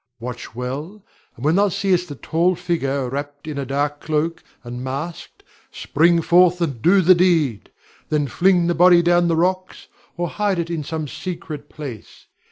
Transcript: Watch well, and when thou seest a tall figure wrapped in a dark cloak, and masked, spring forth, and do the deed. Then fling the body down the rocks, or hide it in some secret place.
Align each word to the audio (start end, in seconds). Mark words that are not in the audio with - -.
Watch 0.19 0.55
well, 0.55 1.03
and 1.35 1.45
when 1.45 1.57
thou 1.57 1.69
seest 1.69 2.09
a 2.09 2.15
tall 2.15 2.55
figure 2.55 3.07
wrapped 3.07 3.47
in 3.47 3.59
a 3.59 3.67
dark 3.67 3.99
cloak, 3.99 4.43
and 4.63 4.83
masked, 4.83 5.43
spring 5.71 6.23
forth, 6.23 6.59
and 6.59 6.81
do 6.81 7.01
the 7.01 7.13
deed. 7.13 7.69
Then 8.09 8.25
fling 8.25 8.65
the 8.65 8.73
body 8.73 9.03
down 9.03 9.27
the 9.27 9.35
rocks, 9.35 9.89
or 10.17 10.27
hide 10.27 10.57
it 10.57 10.71
in 10.71 10.83
some 10.83 11.07
secret 11.07 11.69
place. 11.69 12.25